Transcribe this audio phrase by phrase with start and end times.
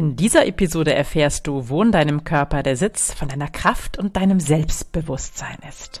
[0.00, 4.16] In dieser Episode erfährst du, wo in deinem Körper der Sitz von deiner Kraft und
[4.16, 6.00] deinem Selbstbewusstsein ist.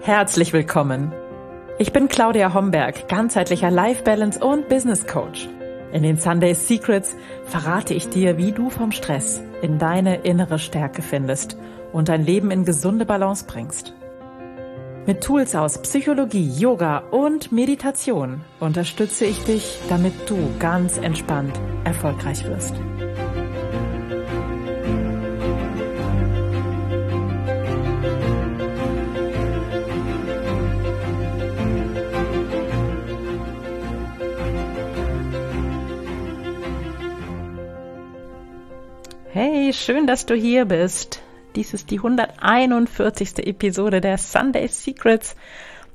[0.00, 1.12] Herzlich willkommen.
[1.78, 5.50] Ich bin Claudia Homberg, ganzheitlicher Life Balance und Business Coach.
[5.92, 7.14] In den Sunday Secrets
[7.44, 11.58] verrate ich dir, wie du vom Stress in deine innere Stärke findest
[11.92, 13.92] und dein Leben in gesunde Balance bringst.
[15.04, 22.44] Mit Tools aus Psychologie, Yoga und Meditation unterstütze ich dich, damit du ganz entspannt erfolgreich
[22.44, 22.76] wirst.
[39.30, 41.20] Hey, schön, dass du hier bist.
[41.54, 43.46] Dies ist die 141.
[43.46, 45.36] Episode der Sunday Secrets,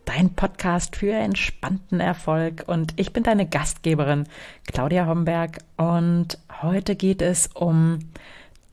[0.05, 2.63] dein Podcast für entspannten Erfolg.
[2.67, 4.27] Und ich bin deine Gastgeberin,
[4.67, 5.57] Claudia Homberg.
[5.75, 7.97] Und heute geht es um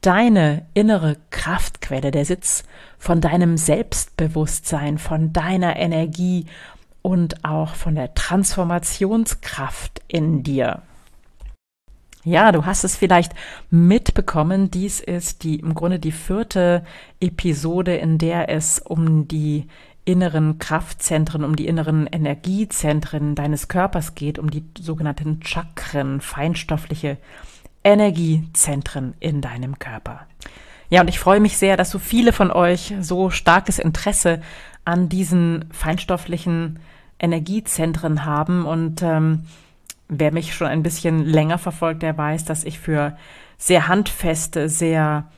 [0.02, 2.64] deine innere Kraftquelle, der Sitz
[2.98, 6.44] von deinem Selbstbewusstsein, von deiner Energie
[7.00, 10.82] und auch von der Transformationskraft in dir.
[12.24, 13.32] Ja, du hast es vielleicht
[13.70, 14.70] mitbekommen.
[14.70, 16.84] Dies ist die, im Grunde die vierte
[17.20, 19.66] Episode, in der es um die
[20.06, 27.18] inneren Kraftzentren, um die inneren Energiezentren deines Körpers geht, um die sogenannten Chakren, feinstoffliche
[27.82, 30.26] Energiezentren in deinem Körper.
[30.88, 34.40] Ja, und ich freue mich sehr, dass so viele von euch so starkes Interesse
[34.84, 36.78] an diesen feinstofflichen
[37.18, 39.44] Energiezentren haben und ähm,
[40.08, 43.16] wer mich schon ein bisschen länger verfolgt, der weiß, dass ich für
[43.58, 45.30] sehr handfeste, sehr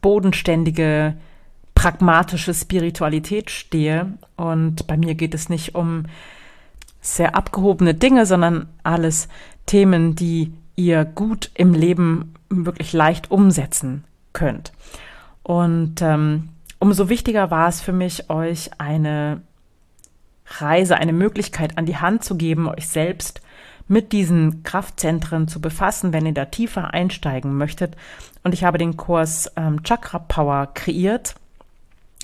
[0.00, 1.16] bodenständige,
[1.74, 4.14] pragmatische Spiritualität stehe.
[4.36, 6.04] Und bei mir geht es nicht um
[7.00, 9.28] sehr abgehobene Dinge, sondern alles
[9.66, 14.72] Themen, die ihr gut im Leben wirklich leicht umsetzen könnt.
[15.42, 19.40] Und ähm, umso wichtiger war es für mich, euch eine
[20.46, 23.40] Reise, eine Möglichkeit an die Hand zu geben, euch selbst
[23.88, 27.96] mit diesen Kraftzentren zu befassen, wenn ihr da tiefer einsteigen möchtet.
[28.42, 31.34] Und ich habe den Kurs ähm, Chakra Power kreiert,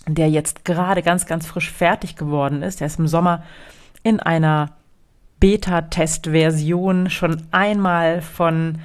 [0.06, 2.80] der jetzt gerade ganz, ganz frisch fertig geworden ist.
[2.80, 3.44] Der ist im Sommer
[4.02, 4.70] in einer
[5.38, 8.78] Beta-Test-Version schon einmal von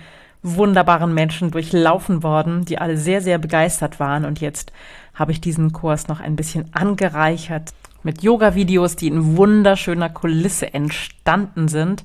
[0.43, 4.25] wunderbaren Menschen durchlaufen worden, die alle sehr, sehr begeistert waren.
[4.25, 4.71] Und jetzt
[5.13, 7.73] habe ich diesen Kurs noch ein bisschen angereichert
[8.03, 12.03] mit Yoga-Videos, die in wunderschöner Kulisse entstanden sind.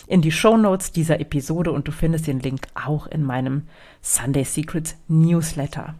[0.06, 3.64] in die Show Notes dieser Episode und du findest den Link auch in meinem
[4.00, 5.94] Sunday Secrets Newsletter.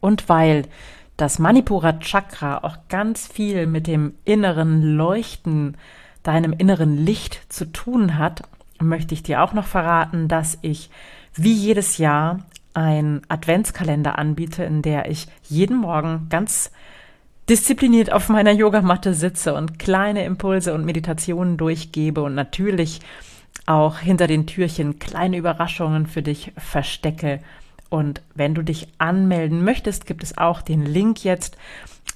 [0.00, 0.62] Und weil
[1.16, 5.76] das Manipura Chakra auch ganz viel mit dem inneren Leuchten,
[6.22, 8.42] deinem inneren Licht zu tun hat,
[8.80, 10.90] möchte ich dir auch noch verraten, dass ich
[11.34, 12.40] wie jedes Jahr
[12.76, 16.70] ein Adventskalender anbiete, in der ich jeden Morgen ganz
[17.48, 23.00] diszipliniert auf meiner Yogamatte sitze und kleine Impulse und Meditationen durchgebe und natürlich
[23.64, 27.40] auch hinter den Türchen kleine Überraschungen für dich verstecke.
[27.88, 31.56] Und wenn du dich anmelden möchtest, gibt es auch den Link jetzt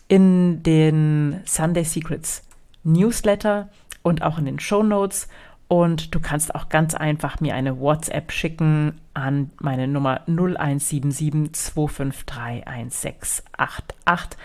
[0.08, 2.42] in den Sunday Secrets
[2.84, 3.70] Newsletter
[4.02, 5.26] und auch in den Show Notes.
[5.70, 12.66] Und du kannst auch ganz einfach mir eine WhatsApp schicken an meine Nummer 0177 253
[12.66, 14.36] 1688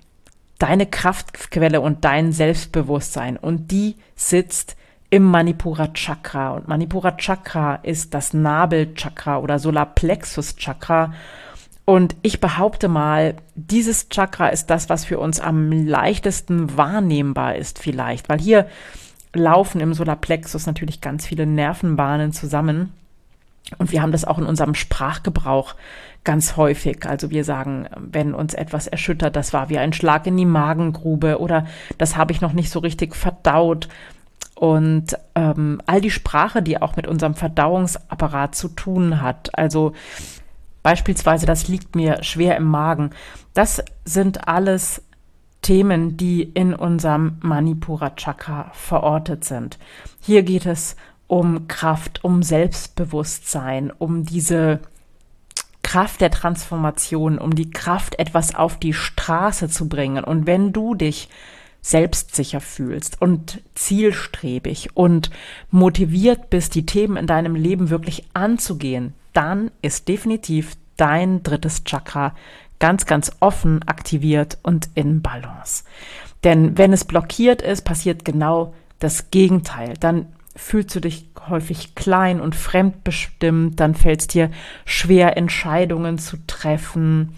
[0.58, 3.36] deine Kraftquelle und dein Selbstbewusstsein.
[3.36, 4.76] Und die sitzt
[5.10, 6.52] im Manipura Chakra.
[6.52, 11.12] Und Manipura Chakra ist das Nabelchakra oder Solarplexus Chakra.
[11.84, 17.80] Und ich behaupte mal, dieses Chakra ist das, was für uns am leichtesten wahrnehmbar ist
[17.80, 18.66] vielleicht, weil hier
[19.34, 22.92] laufen im Solarplexus natürlich ganz viele Nervenbahnen zusammen.
[23.78, 25.74] Und wir haben das auch in unserem Sprachgebrauch
[26.24, 27.06] ganz häufig.
[27.06, 31.40] Also wir sagen, wenn uns etwas erschüttert, das war wie ein Schlag in die Magengrube
[31.40, 31.66] oder
[31.98, 33.88] das habe ich noch nicht so richtig verdaut.
[34.54, 39.58] Und ähm, all die Sprache, die auch mit unserem Verdauungsapparat zu tun hat.
[39.58, 39.92] Also
[40.82, 43.10] beispielsweise, das liegt mir schwer im Magen.
[43.54, 45.02] Das sind alles
[45.62, 49.78] Themen, die in unserem Manipura Chakra verortet sind.
[50.20, 50.96] Hier geht es
[51.28, 54.80] um Kraft, um Selbstbewusstsein, um diese
[55.82, 60.24] Kraft der Transformation, um die Kraft, etwas auf die Straße zu bringen.
[60.24, 61.28] Und wenn du dich
[61.80, 65.30] selbstsicher fühlst und zielstrebig und
[65.70, 72.34] motiviert bist, die Themen in deinem Leben wirklich anzugehen, dann ist definitiv dein drittes Chakra
[72.78, 75.84] ganz, ganz offen aktiviert und in Balance.
[76.44, 79.94] Denn wenn es blockiert ist, passiert genau das Gegenteil.
[80.00, 80.26] Dann
[80.56, 84.50] fühlst du dich häufig klein und fremdbestimmt, dann fällt es dir
[84.84, 87.34] schwer, Entscheidungen zu treffen.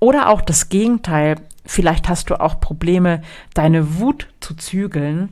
[0.00, 3.22] Oder auch das Gegenteil, vielleicht hast du auch Probleme,
[3.54, 5.30] deine Wut zu zügeln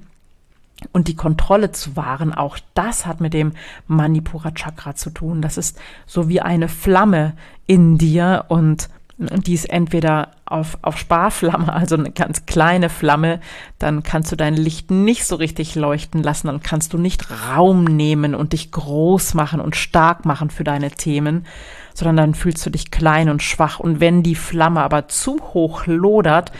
[0.92, 2.32] und die Kontrolle zu wahren.
[2.32, 3.52] Auch das hat mit dem
[3.86, 5.42] Manipura Chakra zu tun.
[5.42, 7.34] Das ist so wie eine Flamme
[7.66, 8.88] in dir und
[9.18, 13.40] die ist entweder auf, auf Sparflamme, also eine ganz kleine Flamme,
[13.78, 17.84] dann kannst du dein Licht nicht so richtig leuchten lassen, dann kannst du nicht Raum
[17.84, 21.46] nehmen und dich groß machen und stark machen für deine Themen,
[21.94, 23.80] sondern dann fühlst du dich klein und schwach.
[23.80, 26.52] Und wenn die Flamme aber zu hoch lodert,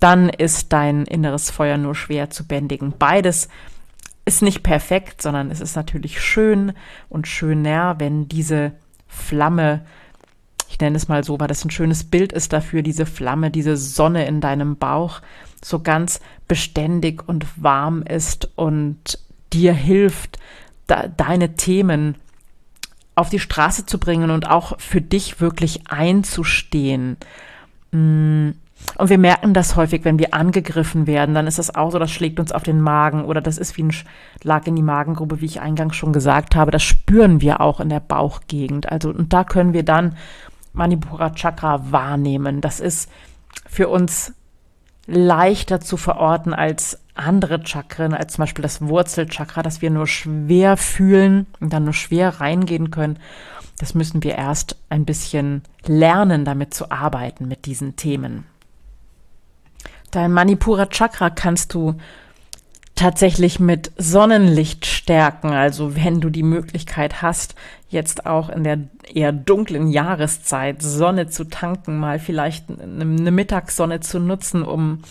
[0.00, 2.94] dann ist dein inneres Feuer nur schwer zu bändigen.
[2.98, 3.48] Beides
[4.24, 6.72] ist nicht perfekt, sondern es ist natürlich schön
[7.08, 8.72] und schöner, wenn diese
[9.06, 9.82] Flamme
[10.70, 13.76] ich nenne es mal so, weil das ein schönes Bild ist dafür, diese Flamme, diese
[13.76, 15.20] Sonne in deinem Bauch
[15.62, 19.18] so ganz beständig und warm ist und
[19.52, 20.38] dir hilft,
[20.86, 22.14] da, deine Themen
[23.16, 27.16] auf die Straße zu bringen und auch für dich wirklich einzustehen.
[28.96, 32.10] Und wir merken das häufig, wenn wir angegriffen werden, dann ist das auch so, das
[32.10, 35.46] schlägt uns auf den Magen oder das ist wie ein Schlag in die Magengrube, wie
[35.46, 36.70] ich eingangs schon gesagt habe.
[36.70, 38.90] Das spüren wir auch in der Bauchgegend.
[38.90, 40.16] Also, und da können wir dann
[40.72, 42.60] Manipura Chakra wahrnehmen.
[42.60, 43.10] Das ist
[43.66, 44.34] für uns
[45.06, 50.76] leichter zu verorten als andere Chakren, als zum Beispiel das Wurzelchakra, das wir nur schwer
[50.76, 53.18] fühlen und dann nur schwer reingehen können.
[53.78, 58.44] Das müssen wir erst ein bisschen lernen, damit zu arbeiten mit diesen Themen.
[60.10, 61.94] Dein Manipura Chakra kannst du
[62.94, 65.50] tatsächlich mit Sonnenlicht stärken.
[65.52, 67.54] Also wenn du die Möglichkeit hast,
[67.88, 68.78] jetzt auch in der
[69.14, 75.02] eher dunklen Jahreszeit Sonne zu tanken, mal vielleicht eine Mittagssonne zu nutzen, um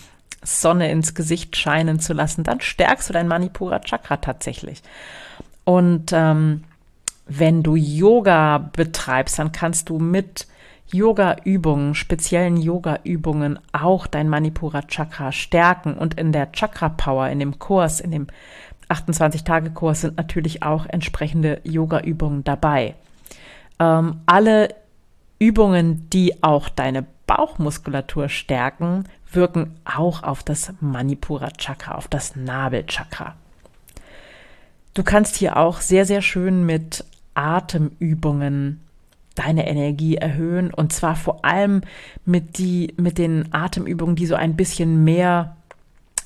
[0.43, 4.83] Sonne ins Gesicht scheinen zu lassen, dann stärkst du dein Manipura Chakra tatsächlich.
[5.65, 6.63] Und ähm,
[7.27, 10.47] wenn du Yoga betreibst, dann kannst du mit
[10.91, 15.93] Yoga-Übungen, speziellen Yoga-Übungen auch dein Manipura-Chakra stärken.
[15.93, 18.27] Und in der Chakra-Power, in dem Kurs, in dem
[18.89, 22.95] 28-Tage-Kurs sind natürlich auch entsprechende Yoga-Übungen dabei.
[23.79, 24.69] Ähm, alle
[25.37, 33.35] Übungen, die auch deine Bauchmuskulatur stärken, wirken auch auf das Manipura-Chakra, auf das Nabelchakra.
[34.95, 38.81] Du kannst hier auch sehr, sehr schön mit Atemübungen
[39.39, 41.81] deine Energie erhöhen und zwar vor allem
[42.25, 45.55] mit die mit den Atemübungen, die so ein bisschen mehr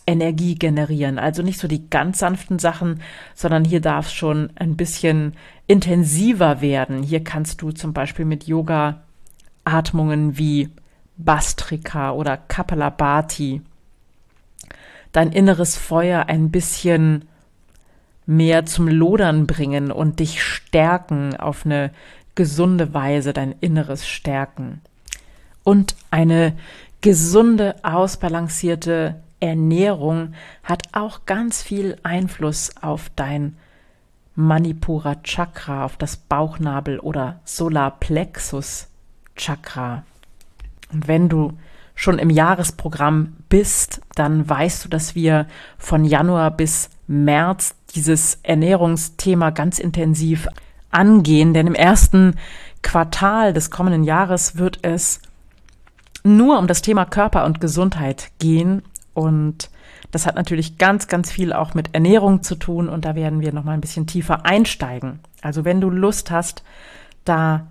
[0.08, 1.20] Energie generieren.
[1.20, 3.01] Also nicht so die ganz sanften Sachen,
[3.36, 5.34] sondern hier darf es schon ein bisschen
[5.67, 7.03] intensiver werden.
[7.03, 9.03] Hier kannst du zum Beispiel mit Yoga
[9.63, 10.70] Atmungen wie
[11.17, 13.62] Bastrika oder Kapalabhati
[15.12, 17.25] dein inneres Feuer ein bisschen
[18.25, 21.91] mehr zum Lodern bringen und dich stärken auf eine
[22.35, 24.81] gesunde Weise dein Inneres stärken.
[25.63, 26.53] Und eine
[27.01, 33.57] gesunde, ausbalancierte Ernährung hat auch ganz viel Einfluss auf dein
[34.35, 38.87] Manipura Chakra, auf das Bauchnabel oder Solarplexus
[39.35, 40.03] Chakra.
[40.91, 41.53] Und wenn du
[41.95, 45.45] schon im Jahresprogramm bist, dann weißt du, dass wir
[45.77, 50.47] von Januar bis März dieses Ernährungsthema ganz intensiv
[50.93, 52.35] angehen, denn im ersten
[52.81, 55.21] Quartal des kommenden Jahres wird es
[56.23, 58.81] nur um das Thema Körper und Gesundheit gehen
[59.13, 59.69] und
[60.12, 63.51] das hat natürlich ganz, ganz viel auch mit Ernährung zu tun und da werden wir
[63.51, 65.19] noch mal ein bisschen tiefer einsteigen.
[65.41, 66.63] Also wenn du Lust hast,
[67.25, 67.67] da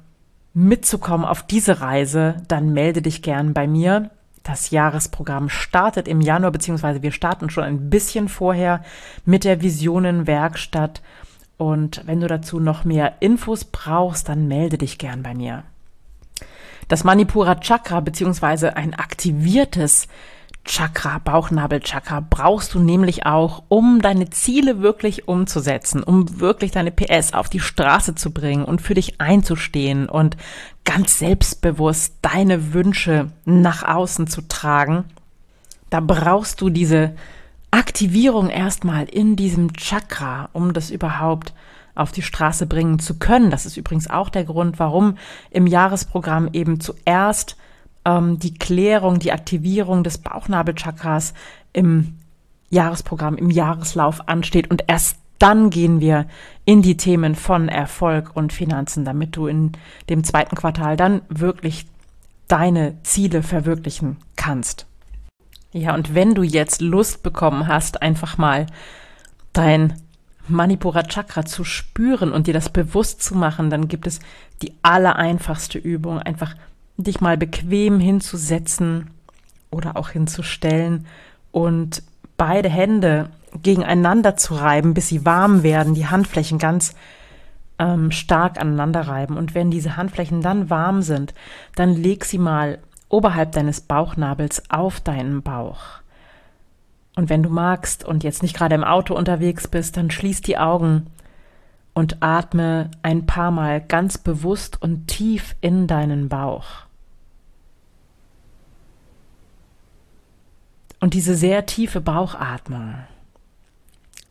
[0.52, 4.10] mitzukommen auf diese Reise, dann melde dich gern bei mir.
[4.42, 8.82] Das Jahresprogramm startet im Januar, beziehungsweise wir starten schon ein bisschen vorher
[9.24, 11.00] mit der Visionenwerkstatt.
[11.62, 15.62] Und wenn du dazu noch mehr Infos brauchst, dann melde dich gern bei mir.
[16.88, 20.08] Das Manipura Chakra, beziehungsweise ein aktiviertes
[20.64, 27.32] Chakra, Bauchnabelchakra brauchst du nämlich auch, um deine Ziele wirklich umzusetzen, um wirklich deine PS
[27.32, 30.36] auf die Straße zu bringen und für dich einzustehen und
[30.84, 35.04] ganz selbstbewusst deine Wünsche nach außen zu tragen.
[35.90, 37.14] Da brauchst du diese
[37.72, 41.54] Aktivierung erstmal in diesem Chakra, um das überhaupt
[41.94, 43.50] auf die Straße bringen zu können.
[43.50, 45.16] Das ist übrigens auch der Grund, warum
[45.50, 47.56] im Jahresprogramm eben zuerst
[48.04, 51.34] ähm, die Klärung, die Aktivierung des Bauchnabelchakras
[51.72, 52.18] im
[52.70, 54.70] Jahresprogramm, im Jahreslauf ansteht.
[54.70, 56.26] Und erst dann gehen wir
[56.64, 59.72] in die Themen von Erfolg und Finanzen, damit du in
[60.08, 61.86] dem zweiten Quartal dann wirklich
[62.48, 64.86] deine Ziele verwirklichen kannst.
[65.72, 68.66] Ja, und wenn du jetzt Lust bekommen hast, einfach mal
[69.52, 69.94] dein
[70.48, 74.20] Manipura Chakra zu spüren und dir das bewusst zu machen, dann gibt es
[74.60, 76.54] die allereinfachste Übung, einfach
[76.96, 79.10] dich mal bequem hinzusetzen
[79.70, 81.06] oder auch hinzustellen
[81.52, 82.02] und
[82.36, 83.30] beide Hände
[83.62, 86.94] gegeneinander zu reiben, bis sie warm werden, die Handflächen ganz
[87.78, 89.36] ähm, stark aneinander reiben.
[89.36, 91.34] Und wenn diese Handflächen dann warm sind,
[91.76, 92.78] dann leg sie mal
[93.12, 96.00] oberhalb deines Bauchnabels auf deinen Bauch.
[97.14, 100.56] Und wenn du magst und jetzt nicht gerade im Auto unterwegs bist, dann schließ die
[100.56, 101.08] Augen
[101.94, 106.86] und atme ein paar Mal ganz bewusst und tief in deinen Bauch.
[111.00, 112.94] Und diese sehr tiefe Bauchatmung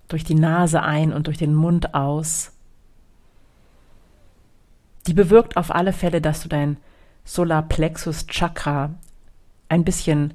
[0.07, 2.51] durch die Nase ein und durch den Mund aus,
[5.05, 6.77] die bewirkt auf alle Fälle, dass du dein
[7.23, 8.93] Solarplexus Chakra
[9.69, 10.33] ein bisschen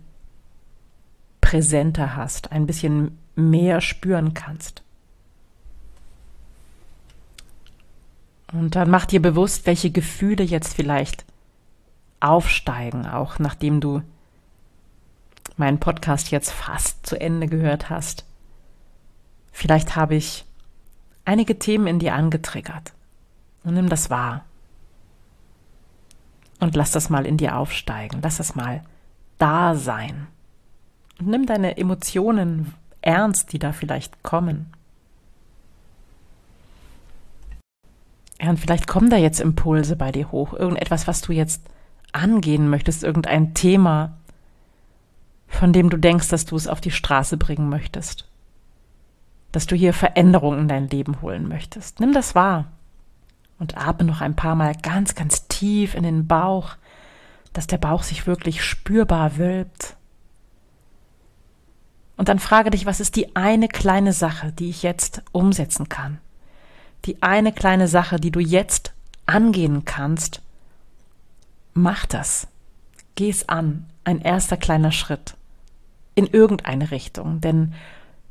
[1.41, 4.83] präsenter hast, ein bisschen mehr spüren kannst.
[8.53, 11.25] Und dann mach dir bewusst, welche Gefühle jetzt vielleicht
[12.21, 14.03] aufsteigen, auch nachdem du
[15.57, 18.25] meinen Podcast jetzt fast zu Ende gehört hast.
[19.53, 20.45] Vielleicht habe ich
[21.25, 22.93] einige Themen in dir angetriggert.
[23.65, 24.45] Und nimm das wahr.
[26.61, 28.21] Und lass das mal in dir aufsteigen.
[28.23, 28.83] Lass das mal
[29.39, 30.27] da sein.
[31.19, 34.73] Und nimm deine Emotionen ernst, die da vielleicht kommen.
[38.41, 40.53] Ja, und vielleicht kommen da jetzt Impulse bei dir hoch.
[40.53, 41.63] Irgendetwas, was du jetzt
[42.13, 44.17] angehen möchtest, irgendein Thema,
[45.49, 48.29] von dem du denkst, dass du es auf die Straße bringen möchtest.
[49.53, 52.01] Dass du hier Veränderungen in dein Leben holen möchtest.
[52.01, 52.67] Nimm das wahr
[53.59, 56.77] und atme noch ein paar Mal ganz, ganz tief in den Bauch,
[57.53, 59.97] dass der Bauch sich wirklich spürbar wölbt.
[62.17, 66.19] Und dann frage dich, was ist die eine kleine Sache, die ich jetzt umsetzen kann?
[67.05, 68.93] Die eine kleine Sache, die du jetzt
[69.27, 70.43] angehen kannst.
[71.75, 72.49] Mach das.
[73.15, 73.87] Geh es an.
[74.05, 75.37] Ein erster kleiner Schritt
[76.15, 77.41] in irgendeine Richtung.
[77.41, 77.75] Denn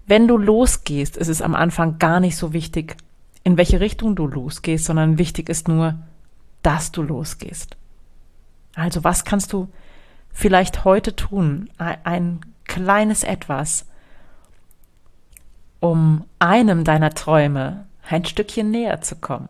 [0.08, 2.98] wenn du losgehst, ist es am Anfang gar nicht so wichtig,
[3.44, 5.96] in welche Richtung du losgehst, sondern wichtig ist nur,
[6.66, 7.78] dass du losgehst.
[8.74, 9.70] Also was kannst du
[10.32, 11.70] vielleicht heute tun?
[11.78, 13.86] Ein kleines etwas,
[15.80, 19.50] um einem deiner Träume ein Stückchen näher zu kommen.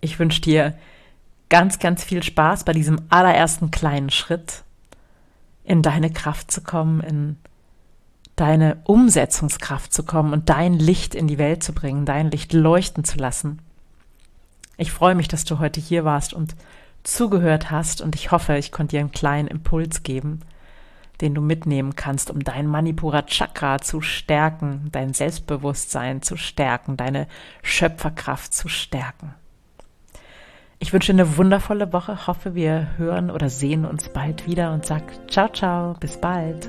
[0.00, 0.74] Ich wünsche dir
[1.48, 4.62] ganz, ganz viel Spaß bei diesem allerersten kleinen Schritt
[5.64, 7.36] in deine Kraft zu kommen, in
[8.36, 13.02] deine Umsetzungskraft zu kommen und dein Licht in die Welt zu bringen, dein Licht leuchten
[13.02, 13.60] zu lassen.
[14.76, 16.54] Ich freue mich, dass du heute hier warst und
[17.02, 20.40] zugehört hast und ich hoffe, ich konnte dir einen kleinen Impuls geben,
[21.20, 27.26] den du mitnehmen kannst, um dein Manipura Chakra zu stärken, dein Selbstbewusstsein zu stärken, deine
[27.62, 29.34] Schöpferkraft zu stärken.
[30.78, 35.02] Ich wünsche eine wundervolle Woche, hoffe, wir hören oder sehen uns bald wieder und sag
[35.30, 36.68] ciao, ciao, bis bald.